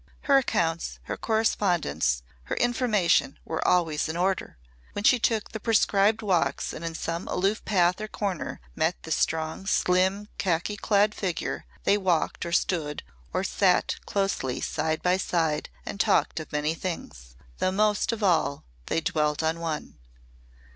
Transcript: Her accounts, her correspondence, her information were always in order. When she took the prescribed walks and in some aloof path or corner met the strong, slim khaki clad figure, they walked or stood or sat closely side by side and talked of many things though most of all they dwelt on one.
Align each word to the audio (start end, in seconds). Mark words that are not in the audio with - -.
Her 0.21 0.39
accounts, 0.39 0.97
her 1.03 1.15
correspondence, 1.15 2.23
her 2.45 2.55
information 2.55 3.37
were 3.45 3.65
always 3.67 4.09
in 4.09 4.17
order. 4.17 4.57
When 4.93 5.03
she 5.03 5.19
took 5.19 5.51
the 5.51 5.59
prescribed 5.59 6.23
walks 6.23 6.73
and 6.73 6.83
in 6.83 6.95
some 6.95 7.27
aloof 7.27 7.63
path 7.65 8.01
or 8.01 8.07
corner 8.07 8.59
met 8.75 8.95
the 9.03 9.11
strong, 9.11 9.67
slim 9.67 10.27
khaki 10.39 10.75
clad 10.75 11.13
figure, 11.13 11.65
they 11.83 11.99
walked 11.99 12.47
or 12.47 12.51
stood 12.51 13.03
or 13.31 13.43
sat 13.43 13.97
closely 14.07 14.59
side 14.59 15.03
by 15.03 15.17
side 15.17 15.69
and 15.85 15.99
talked 15.99 16.39
of 16.39 16.51
many 16.51 16.73
things 16.73 17.35
though 17.59 17.71
most 17.71 18.11
of 18.11 18.23
all 18.23 18.63
they 18.87 19.01
dwelt 19.01 19.43
on 19.43 19.59
one. 19.59 19.99